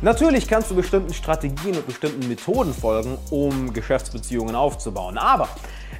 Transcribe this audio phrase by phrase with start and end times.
[0.00, 5.18] Natürlich kannst du bestimmten Strategien und bestimmten Methoden folgen, um Geschäftsbeziehungen aufzubauen.
[5.18, 5.48] Aber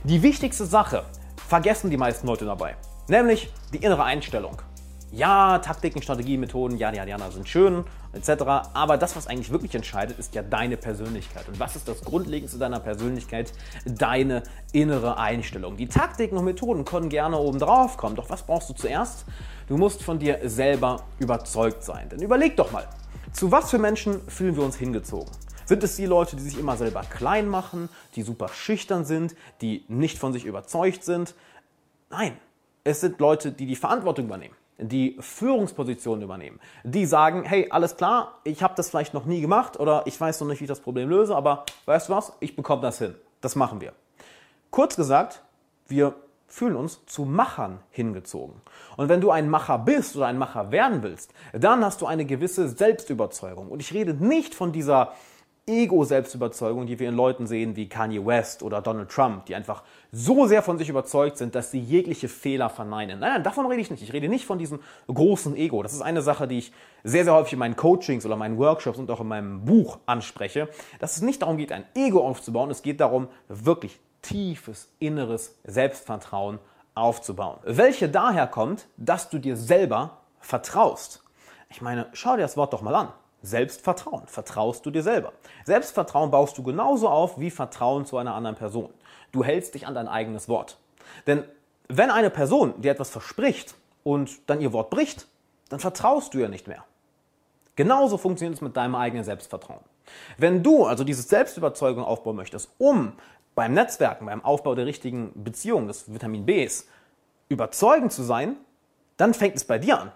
[0.05, 1.03] die wichtigste Sache
[1.49, 2.77] vergessen die meisten Leute dabei,
[3.09, 4.63] nämlich die innere Einstellung.
[5.11, 7.83] Ja, Taktiken, Strategien, Methoden, ja, ja, ja, sind schön,
[8.13, 8.45] etc.
[8.73, 11.49] Aber das, was eigentlich wirklich entscheidet, ist ja deine Persönlichkeit.
[11.49, 13.53] Und was ist das Grundlegendste deiner Persönlichkeit?
[13.85, 15.77] Deine innere Einstellung.
[15.77, 18.15] Die Taktiken und Methoden können gerne oben drauf kommen.
[18.15, 19.25] Doch was brauchst du zuerst?
[19.67, 22.09] Du musst von dir selber überzeugt sein.
[22.11, 22.87] Denn überleg doch mal,
[23.33, 25.31] zu was für Menschen fühlen wir uns hingezogen?
[25.67, 29.85] Sind es die Leute, die sich immer selber klein machen, die super schüchtern sind, die
[29.89, 31.35] nicht von sich überzeugt sind?
[32.11, 32.39] Nein,
[32.85, 38.39] es sind Leute, die die Verantwortung übernehmen, die Führungspositionen übernehmen, die sagen, hey, alles klar,
[38.45, 40.81] ich habe das vielleicht noch nie gemacht oder ich weiß noch nicht, wie ich das
[40.81, 43.15] Problem löse, aber weißt du was, ich bekomme das hin.
[43.43, 43.93] Das machen wir.
[44.71, 45.43] Kurz gesagt,
[45.87, 46.15] wir
[46.49, 48.61] fühlen uns zu Machern hingezogen.
[48.97, 52.25] Und wenn du ein Macher bist oder ein Macher werden willst, dann hast du eine
[52.25, 53.69] gewisse Selbstüberzeugung.
[53.69, 55.13] Und ich rede nicht von dieser
[55.69, 60.47] Ego-Selbstüberzeugung, die wir in Leuten sehen wie Kanye West oder Donald Trump, die einfach so
[60.47, 63.21] sehr von sich überzeugt sind, dass sie jegliche Fehler verneinen.
[63.21, 64.03] Nein, nein, davon rede ich nicht.
[64.03, 65.83] Ich rede nicht von diesem großen Ego.
[65.83, 66.73] Das ist eine Sache, die ich
[67.05, 70.69] sehr, sehr häufig in meinen Coachings oder meinen Workshops und auch in meinem Buch anspreche,
[70.99, 72.71] dass es nicht darum geht, ein Ego aufzubauen.
[72.71, 76.59] Es geht darum, wirklich tiefes inneres Selbstvertrauen
[76.95, 77.59] aufzubauen.
[77.65, 81.23] Welche daher kommt, dass du dir selber vertraust.
[81.71, 83.13] Ich meine, schau dir das Wort doch mal an.
[83.43, 84.27] Selbstvertrauen.
[84.27, 85.33] Vertraust du dir selber.
[85.65, 88.93] Selbstvertrauen baust du genauso auf wie Vertrauen zu einer anderen Person.
[89.31, 90.79] Du hältst dich an dein eigenes Wort.
[91.27, 91.45] Denn
[91.89, 95.27] wenn eine Person dir etwas verspricht und dann ihr Wort bricht,
[95.69, 96.85] dann vertraust du ihr nicht mehr.
[97.77, 99.81] Genauso funktioniert es mit deinem eigenen Selbstvertrauen.
[100.37, 103.13] Wenn du also diese Selbstüberzeugung aufbauen möchtest, um
[103.55, 106.87] beim Netzwerken, beim Aufbau der richtigen Beziehung, des Vitamin Bs,
[107.49, 108.57] überzeugend zu sein,
[109.17, 110.13] dann fängt es bei dir an.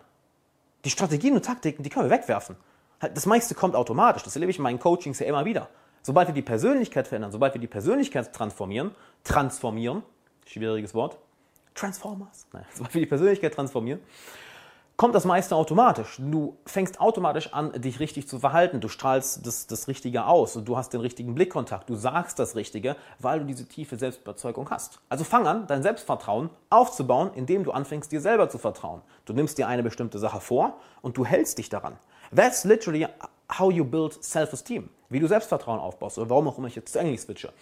[0.85, 2.57] Die Strategien und Taktiken, die können wir wegwerfen.
[3.01, 4.23] Das meiste kommt automatisch.
[4.23, 5.69] Das erlebe ich in meinen Coachings ja immer wieder.
[6.03, 8.93] Sobald wir die Persönlichkeit verändern, sobald wir die Persönlichkeit transformieren,
[9.25, 10.03] transformieren,
[10.47, 11.19] schwieriges Wort,
[11.75, 14.01] Transformers, nein, sobald wir die Persönlichkeit transformieren,
[14.97, 16.19] kommt das meiste automatisch.
[16.19, 18.81] Du fängst automatisch an, dich richtig zu verhalten.
[18.81, 21.89] Du strahlst das, das Richtige aus und du hast den richtigen Blickkontakt.
[21.89, 25.01] Du sagst das Richtige, weil du diese tiefe Selbstüberzeugung hast.
[25.09, 29.03] Also fang an, dein Selbstvertrauen aufzubauen, indem du anfängst, dir selber zu vertrauen.
[29.25, 31.97] Du nimmst dir eine bestimmte Sache vor und du hältst dich daran.
[32.35, 33.07] That's literally
[33.59, 34.89] how you build self-esteem.
[35.09, 37.53] Wie du Selbstvertrauen aufbaust oder warum auch immer ich jetzt zu Englisch switche.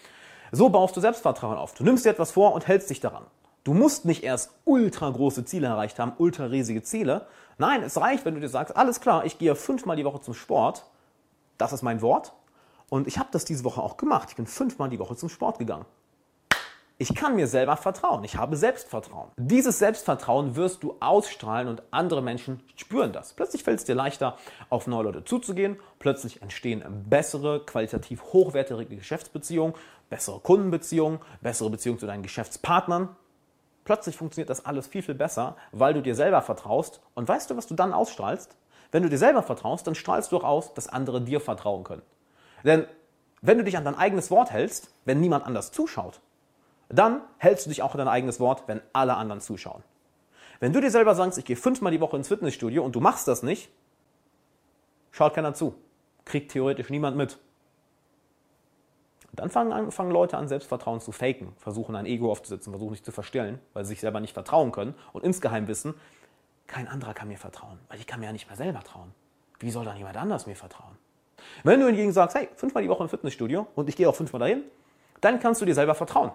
[0.52, 1.74] So baust du Selbstvertrauen auf.
[1.74, 3.24] Du nimmst dir etwas vor und hältst dich daran.
[3.64, 7.26] Du musst nicht erst ultra große Ziele erreicht haben, ultra riesige Ziele.
[7.58, 10.32] Nein, es reicht, wenn du dir sagst, alles klar, ich gehe fünfmal die Woche zum
[10.32, 10.86] Sport.
[11.58, 12.32] Das ist mein Wort.
[12.88, 14.28] Und ich habe das diese Woche auch gemacht.
[14.30, 15.84] Ich bin fünfmal die Woche zum Sport gegangen.
[16.96, 18.24] Ich kann mir selber vertrauen.
[18.24, 19.30] Ich habe Selbstvertrauen.
[19.38, 23.32] Dieses Selbstvertrauen wirst du ausstrahlen und andere Menschen spüren das.
[23.32, 24.36] Plötzlich fällt es dir leichter,
[24.68, 25.78] auf neue Leute zuzugehen.
[25.98, 29.74] Plötzlich entstehen bessere, qualitativ hochwertige Geschäftsbeziehungen,
[30.10, 33.16] bessere Kundenbeziehungen, bessere Beziehungen zu deinen Geschäftspartnern.
[33.90, 37.00] Plötzlich funktioniert das alles viel, viel besser, weil du dir selber vertraust.
[37.14, 38.56] Und weißt du, was du dann ausstrahlst?
[38.92, 42.02] Wenn du dir selber vertraust, dann strahlst du auch aus, dass andere dir vertrauen können.
[42.62, 42.86] Denn
[43.42, 46.20] wenn du dich an dein eigenes Wort hältst, wenn niemand anders zuschaut,
[46.88, 49.82] dann hältst du dich auch an dein eigenes Wort, wenn alle anderen zuschauen.
[50.60, 53.26] Wenn du dir selber sagst, ich gehe fünfmal die Woche ins Fitnessstudio und du machst
[53.26, 53.72] das nicht,
[55.10, 55.74] schaut keiner zu.
[56.24, 57.40] Kriegt theoretisch niemand mit.
[59.40, 63.10] Dann fangen, fangen Leute an, Selbstvertrauen zu faken, versuchen ein Ego aufzusetzen, versuchen sich zu
[63.10, 65.94] verstellen, weil sie sich selber nicht vertrauen können und insgeheim wissen,
[66.66, 69.14] kein anderer kann mir vertrauen, weil ich kann mir ja nicht mehr selber trauen.
[69.58, 70.94] Wie soll dann jemand anders mir vertrauen?
[71.64, 74.40] Wenn du hingegen sagst, hey, fünfmal die Woche im Fitnessstudio und ich gehe auch fünfmal
[74.40, 74.62] dahin,
[75.22, 76.32] dann kannst du dir selber vertrauen.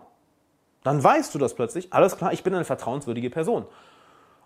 [0.83, 3.67] Dann weißt du das plötzlich, alles klar, ich bin eine vertrauenswürdige Person.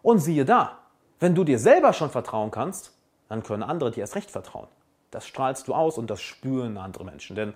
[0.01, 0.79] Und siehe da,
[1.21, 2.93] wenn du dir selber schon vertrauen kannst,
[3.29, 4.67] dann können andere dir erst recht vertrauen.
[5.11, 7.37] Das strahlst du aus und das spüren andere Menschen.
[7.37, 7.53] Denn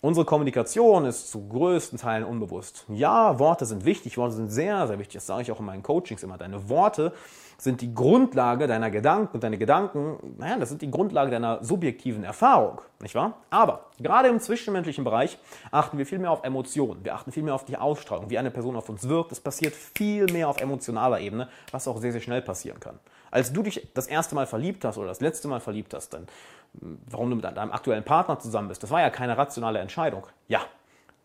[0.00, 2.84] Unsere Kommunikation ist zu größten Teilen unbewusst.
[2.88, 5.14] Ja, Worte sind wichtig, Worte sind sehr, sehr wichtig.
[5.14, 6.38] Das sage ich auch in meinen Coachings immer.
[6.38, 7.12] Deine Worte
[7.60, 12.22] sind die Grundlage deiner Gedanken und deine Gedanken, naja, das sind die Grundlage deiner subjektiven
[12.22, 13.34] Erfahrung, nicht wahr?
[13.50, 15.36] Aber gerade im zwischenmenschlichen Bereich
[15.72, 17.04] achten wir viel mehr auf Emotionen.
[17.04, 19.32] Wir achten viel mehr auf die Ausstrahlung, wie eine Person auf uns wirkt.
[19.32, 23.00] Es passiert viel mehr auf emotionaler Ebene, was auch sehr, sehr schnell passieren kann.
[23.32, 26.28] Als du dich das erste Mal verliebt hast oder das letzte Mal verliebt hast, dann
[26.72, 30.26] warum du mit deinem aktuellen Partner zusammen bist, das war ja keine rationale Entscheidung.
[30.48, 30.60] Ja,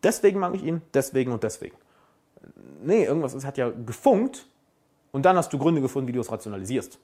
[0.02, 1.76] deswegen mag ich ihn, deswegen und deswegen.
[2.82, 4.46] Nee, irgendwas ist, hat ja gefunkt
[5.12, 6.98] und dann hast du Gründe gefunden, wie du es rationalisierst.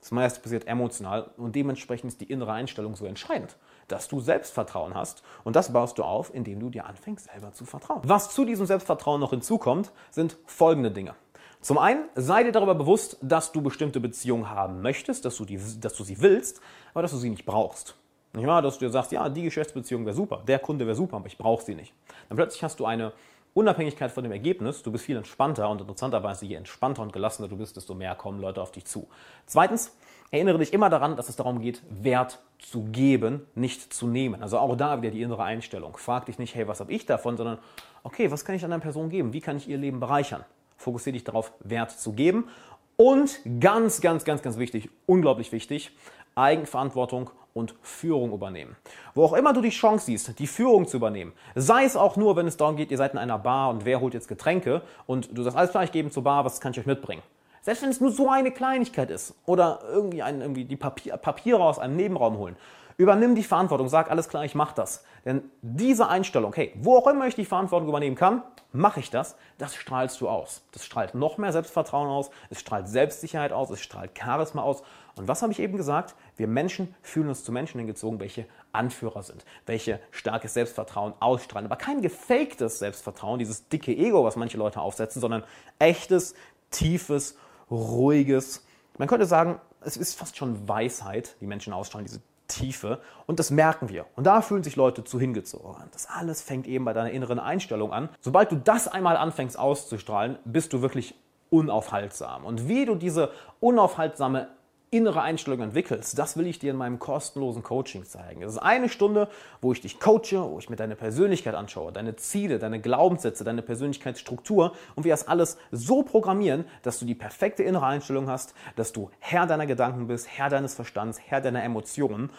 [0.00, 3.56] Das meiste passiert emotional und dementsprechend ist die innere Einstellung so entscheidend,
[3.86, 7.66] dass du Selbstvertrauen hast und das baust du auf, indem du dir anfängst, selber zu
[7.66, 8.00] vertrauen.
[8.04, 11.14] Was zu diesem Selbstvertrauen noch hinzukommt, sind folgende Dinge.
[11.60, 15.60] Zum einen, sei dir darüber bewusst, dass du bestimmte Beziehungen haben möchtest, dass du, die,
[15.80, 16.60] dass du sie willst,
[16.94, 17.96] aber dass du sie nicht brauchst.
[18.32, 18.62] Nicht wahr?
[18.62, 21.36] Dass du dir sagst, ja, die Geschäftsbeziehung wäre super, der Kunde wäre super, aber ich
[21.36, 21.92] brauche sie nicht.
[22.28, 23.12] Dann plötzlich hast du eine
[23.52, 27.56] Unabhängigkeit von dem Ergebnis, du bist viel entspannter und interessanterweise, je entspannter und gelassener du
[27.56, 29.08] bist, desto mehr kommen Leute auf dich zu.
[29.44, 29.94] Zweitens,
[30.30, 34.42] erinnere dich immer daran, dass es darum geht, Wert zu geben, nicht zu nehmen.
[34.42, 35.96] Also auch da wieder die innere Einstellung.
[35.96, 37.58] Frag dich nicht, hey, was habe ich davon, sondern,
[38.04, 39.32] okay, was kann ich einer Person geben?
[39.32, 40.44] Wie kann ich ihr Leben bereichern?
[40.80, 42.48] Fokussiere dich darauf, Wert zu geben.
[42.96, 45.94] Und ganz, ganz, ganz, ganz wichtig, unglaublich wichtig,
[46.34, 48.76] Eigenverantwortung und Führung übernehmen.
[49.14, 52.36] Wo auch immer du die Chance siehst, die Führung zu übernehmen, sei es auch nur,
[52.36, 55.36] wenn es darum geht, ihr seid in einer Bar und wer holt jetzt Getränke und
[55.36, 57.22] du sagst, alles klar, ich gebe zur Bar, was kann ich euch mitbringen?
[57.62, 61.62] Selbst wenn es nur so eine Kleinigkeit ist oder irgendwie, ein, irgendwie die Papier, Papiere
[61.62, 62.56] aus einem Nebenraum holen.
[62.96, 65.04] Übernimm die Verantwortung, sag alles klar, ich mache das.
[65.24, 68.42] Denn diese Einstellung, hey, wo auch immer ich die Verantwortung übernehmen kann,
[68.72, 70.62] mache ich das, das strahlst du aus.
[70.72, 74.82] Das strahlt noch mehr Selbstvertrauen aus, es strahlt Selbstsicherheit aus, es strahlt Charisma aus.
[75.16, 76.14] Und was habe ich eben gesagt?
[76.36, 81.66] Wir Menschen fühlen uns zu Menschen hingezogen, welche Anführer sind, welche starkes Selbstvertrauen ausstrahlen.
[81.66, 85.44] Aber kein gefaktes Selbstvertrauen, dieses dicke Ego, was manche Leute aufsetzen, sondern
[85.78, 86.34] echtes,
[86.70, 87.36] tiefes,
[87.70, 88.64] ruhiges.
[88.98, 93.00] Man könnte sagen, es ist fast schon Weisheit, die Menschen ausstrahlen, diese Tiefe.
[93.26, 94.06] Und das merken wir.
[94.16, 95.76] Und da fühlen sich Leute zu hingezogen.
[95.92, 98.08] Das alles fängt eben bei deiner inneren Einstellung an.
[98.20, 101.14] Sobald du das einmal anfängst auszustrahlen, bist du wirklich
[101.48, 102.44] unaufhaltsam.
[102.44, 103.30] Und wie du diese
[103.60, 104.48] unaufhaltsame
[104.92, 108.42] innere Einstellung entwickelst, das will ich dir in meinem kostenlosen Coaching zeigen.
[108.42, 109.28] Es ist eine Stunde,
[109.60, 113.62] wo ich dich coache, wo ich mir deine Persönlichkeit anschaue, deine Ziele, deine Glaubenssätze, deine
[113.62, 118.92] Persönlichkeitsstruktur und wir das alles so programmieren, dass du die perfekte innere Einstellung hast, dass
[118.92, 122.30] du Herr deiner Gedanken bist, Herr deines Verstands, Herr deiner Emotionen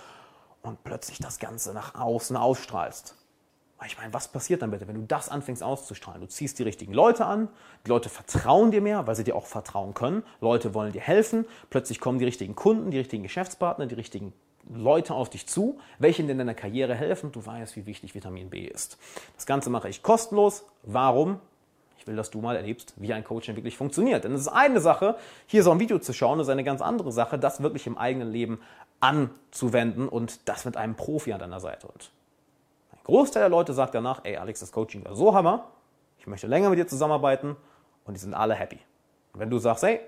[0.62, 3.16] und plötzlich das Ganze nach außen ausstrahlst.
[3.86, 6.22] Ich meine, was passiert dann bitte, wenn du das anfängst auszustrahlen?
[6.22, 7.50] Du ziehst die richtigen Leute an,
[7.86, 10.24] die Leute vertrauen dir mehr, weil sie dir auch vertrauen können.
[10.40, 14.34] Leute wollen dir helfen, plötzlich kommen die richtigen Kunden, die richtigen Geschäftspartner, die richtigen
[14.70, 17.32] Leute auf dich zu, welche in deiner Karriere helfen.
[17.32, 19.00] Du weißt, wie wichtig Vitamin B ist.
[19.36, 20.64] Das Ganze mache ich kostenlos.
[20.84, 21.40] Warum?
[21.98, 24.24] Ich will, dass du mal erlebst, wie ein Coaching wirklich funktioniert.
[24.24, 26.82] Denn es ist eine Sache, hier so ein Video zu schauen, es ist eine ganz
[26.82, 28.60] andere Sache, das wirklich im eigenen Leben
[29.00, 31.88] anzuwenden und das mit einem Profi an deiner Seite.
[31.88, 32.12] Und
[33.04, 35.66] Großteil der Leute sagt danach, ey Alex, das Coaching war so hammer,
[36.20, 37.56] ich möchte länger mit dir zusammenarbeiten
[38.06, 38.80] und die sind alle happy.
[39.34, 40.02] Und wenn du sagst, hey,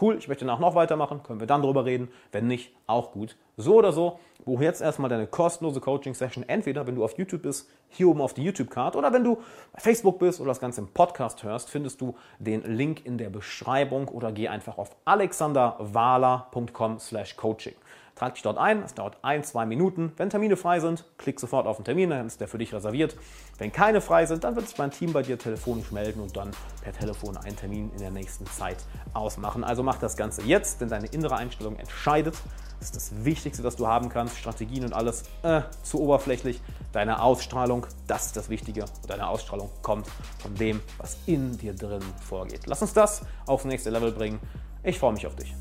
[0.00, 2.08] cool, ich möchte danach noch weitermachen, können wir dann drüber reden.
[2.32, 3.36] Wenn nicht, auch gut.
[3.56, 6.44] So oder so, buche jetzt erstmal deine kostenlose Coaching-Session.
[6.48, 9.36] Entweder, wenn du auf YouTube bist, hier oben auf die YouTube-Card oder wenn du
[9.72, 13.30] bei Facebook bist oder das Ganze im Podcast hörst, findest du den Link in der
[13.30, 17.74] Beschreibung oder geh einfach auf alexanderwahler.com slash coaching.
[18.16, 20.10] Trag dich dort ein, es dauert ein, zwei Minuten.
[20.16, 23.14] Wenn Termine frei sind, klick sofort auf den Termin, dann ist der für dich reserviert.
[23.58, 26.50] Wenn keine frei sind, dann wird sich mein Team bei dir telefonisch melden und dann
[26.80, 28.78] per Telefon einen Termin in der nächsten Zeit
[29.12, 29.64] ausmachen.
[29.64, 32.34] Also mach das Ganze jetzt, denn deine innere Einstellung entscheidet.
[32.78, 34.38] Das ist das Wichtigste, was du haben kannst.
[34.38, 36.62] Strategien und alles äh, zu oberflächlich.
[36.92, 38.84] Deine Ausstrahlung, das ist das Wichtige.
[38.84, 40.06] Und deine Ausstrahlung kommt
[40.38, 42.62] von dem, was in dir drin vorgeht.
[42.64, 44.40] Lass uns das aufs nächste Level bringen.
[44.82, 45.54] Ich freue mich auf dich.